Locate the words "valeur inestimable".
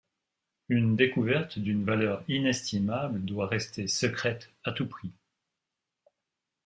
1.85-3.21